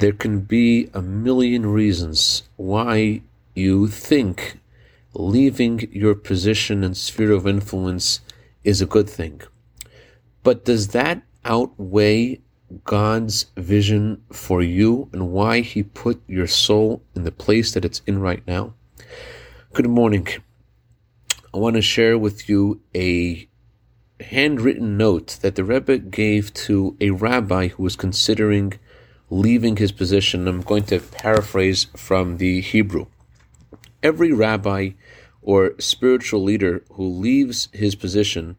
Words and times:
there 0.00 0.12
can 0.12 0.40
be 0.40 0.88
a 0.94 1.02
million 1.02 1.66
reasons 1.66 2.42
why 2.56 3.20
you 3.54 3.86
think 3.86 4.58
leaving 5.12 5.88
your 5.92 6.14
position 6.14 6.82
and 6.82 6.96
sphere 6.96 7.32
of 7.32 7.46
influence 7.46 8.20
is 8.64 8.80
a 8.80 8.86
good 8.86 9.08
thing. 9.08 9.42
But 10.42 10.64
does 10.64 10.88
that 10.88 11.22
outweigh 11.44 12.40
God's 12.84 13.46
vision 13.56 14.22
for 14.32 14.62
you 14.62 15.10
and 15.12 15.32
why 15.32 15.60
He 15.60 15.82
put 15.82 16.22
your 16.26 16.46
soul 16.46 17.02
in 17.14 17.24
the 17.24 17.32
place 17.32 17.72
that 17.72 17.84
it's 17.84 18.00
in 18.06 18.20
right 18.20 18.42
now? 18.46 18.72
Good 19.74 19.88
morning. 19.88 20.26
I 21.52 21.58
want 21.58 21.76
to 21.76 21.82
share 21.82 22.16
with 22.16 22.48
you 22.48 22.80
a 22.94 23.46
handwritten 24.20 24.96
note 24.96 25.38
that 25.42 25.56
the 25.56 25.64
Rebbe 25.64 25.98
gave 25.98 26.54
to 26.54 26.96
a 27.00 27.10
rabbi 27.10 27.68
who 27.68 27.82
was 27.82 27.96
considering 27.96 28.78
leaving 29.30 29.76
his 29.76 29.92
position. 29.92 30.46
I'm 30.46 30.60
going 30.60 30.84
to 30.84 30.98
paraphrase 30.98 31.86
from 31.96 32.36
the 32.36 32.60
Hebrew. 32.60 33.06
Every 34.02 34.32
rabbi 34.32 34.90
or 35.40 35.72
spiritual 35.78 36.42
leader 36.42 36.82
who 36.92 37.08
leaves 37.08 37.68
his 37.72 37.94
position 37.94 38.56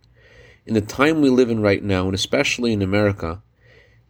in 0.65 0.73
the 0.73 0.81
time 0.81 1.21
we 1.21 1.29
live 1.29 1.49
in 1.49 1.61
right 1.61 1.83
now, 1.83 2.05
and 2.05 2.15
especially 2.15 2.71
in 2.71 2.81
America, 2.81 3.41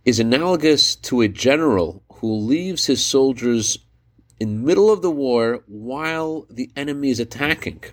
is 0.06 0.20
analogous 0.20 0.96
to 0.96 1.22
a 1.22 1.28
general 1.28 2.04
who 2.16 2.34
leaves 2.34 2.86
his 2.86 3.04
soldiers 3.04 3.80
in 4.40 4.66
middle 4.66 4.92
of 4.92 5.02
the 5.02 5.12
war 5.12 5.64
while 5.68 6.46
the 6.50 6.70
enemy 6.76 7.10
is 7.10 7.20
attacking. 7.20 7.84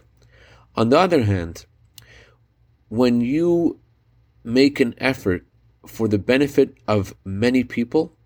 On 0.74 0.88
the 0.88 0.98
other 0.98 1.24
hand, 1.24 1.66
when 2.88 3.20
you 3.20 3.80
make 4.45 4.80
an 4.80 4.95
effort 4.98 5.46
for 5.87 6.09
the 6.09 6.18
benefit 6.18 6.74
of 6.87 7.14
many 7.24 7.64
people, 7.64 8.16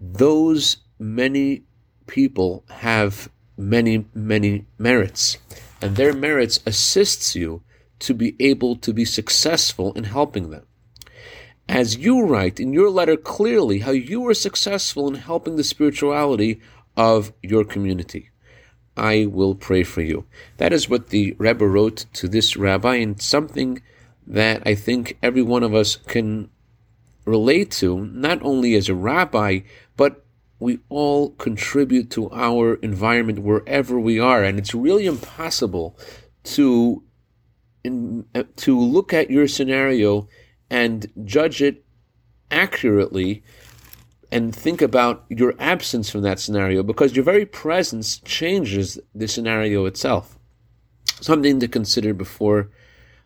those 0.00 0.78
many 0.98 1.62
people 2.06 2.64
have 2.68 3.28
many, 3.56 4.06
many 4.14 4.66
merits. 4.78 5.38
And 5.80 5.96
their 5.96 6.12
merits 6.12 6.60
assists 6.66 7.34
you 7.34 7.62
to 8.00 8.14
be 8.14 8.36
able 8.40 8.76
to 8.76 8.92
be 8.92 9.04
successful 9.04 9.92
in 9.94 10.04
helping 10.04 10.50
them. 10.50 10.66
As 11.68 11.98
you 11.98 12.22
write 12.24 12.58
in 12.58 12.72
your 12.72 12.90
letter 12.90 13.16
clearly 13.16 13.80
how 13.80 13.90
you 13.90 14.20
were 14.20 14.34
successful 14.34 15.08
in 15.08 15.16
helping 15.16 15.56
the 15.56 15.64
spirituality 15.64 16.60
of 16.96 17.32
your 17.42 17.64
community. 17.64 18.30
I 18.96 19.26
will 19.26 19.54
pray 19.54 19.84
for 19.84 20.02
you. 20.02 20.26
That 20.56 20.72
is 20.72 20.88
what 20.88 21.08
the 21.08 21.36
Rebbe 21.38 21.66
wrote 21.66 22.06
to 22.14 22.26
this 22.26 22.56
rabbi, 22.56 22.96
and 22.96 23.22
something 23.22 23.80
that 24.26 24.62
I 24.66 24.74
think 24.74 25.16
every 25.22 25.42
one 25.42 25.62
of 25.62 25.74
us 25.74 25.96
can 25.96 26.50
relate 27.28 27.70
to, 27.70 28.06
not 28.06 28.42
only 28.42 28.74
as 28.74 28.88
a 28.88 28.94
rabbi, 28.94 29.60
but 29.96 30.24
we 30.58 30.80
all 30.88 31.30
contribute 31.32 32.10
to 32.10 32.30
our 32.32 32.74
environment 32.76 33.40
wherever 33.40 34.00
we 34.00 34.18
are. 34.18 34.42
And 34.42 34.58
it's 34.58 34.74
really 34.74 35.06
impossible 35.06 35.96
to, 36.44 37.02
in, 37.84 38.26
uh, 38.34 38.44
to 38.56 38.78
look 38.78 39.12
at 39.12 39.30
your 39.30 39.46
scenario 39.46 40.28
and 40.70 41.06
judge 41.24 41.62
it 41.62 41.84
accurately 42.50 43.42
and 44.30 44.54
think 44.54 44.82
about 44.82 45.24
your 45.28 45.54
absence 45.58 46.10
from 46.10 46.22
that 46.22 46.40
scenario 46.40 46.82
because 46.82 47.14
your 47.14 47.24
very 47.24 47.46
presence 47.46 48.18
changes 48.20 48.98
the 49.14 49.28
scenario 49.28 49.86
itself. 49.86 50.38
Something 51.20 51.60
to 51.60 51.68
consider 51.68 52.12
before 52.12 52.70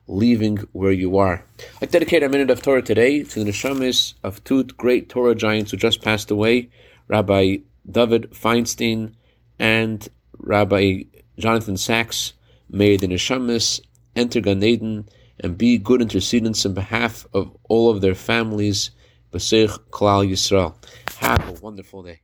leaving 0.06 0.58
where 0.72 0.92
you 0.92 1.16
are. 1.16 1.44
I 1.80 1.86
dedicate 1.86 2.22
a 2.22 2.28
minute 2.28 2.50
of 2.50 2.62
Torah 2.62 2.82
today 2.82 3.22
to 3.22 3.44
the 3.44 3.50
neshamis 3.50 4.14
of 4.22 4.42
two 4.44 4.64
great 4.64 5.08
Torah 5.08 5.34
giants 5.34 5.70
who 5.70 5.76
just 5.76 6.02
passed 6.02 6.30
away, 6.30 6.68
Rabbi 7.08 7.58
David 7.90 8.30
Feinstein 8.32 9.14
and 9.58 10.08
Rabbi 10.38 11.04
Jonathan 11.38 11.76
Sacks. 11.76 12.32
May 12.68 12.96
the 12.96 13.06
neshamis 13.06 13.80
enter 14.16 14.40
Gan 14.40 14.62
Eden 14.62 15.08
and 15.40 15.58
be 15.58 15.78
good 15.78 16.00
intercedents 16.00 16.64
in 16.64 16.74
behalf 16.74 17.26
of 17.32 17.56
all 17.68 17.90
of 17.90 18.00
their 18.00 18.14
families. 18.14 18.90
B'seich 19.32 19.78
Klal 19.90 20.28
Yisrael. 20.28 20.74
Have 21.18 21.48
a 21.48 21.60
wonderful 21.60 22.02
day. 22.02 22.20